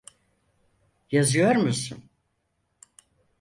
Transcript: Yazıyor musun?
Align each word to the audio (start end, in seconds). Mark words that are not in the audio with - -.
Yazıyor 1.11 1.55
musun? 1.55 2.05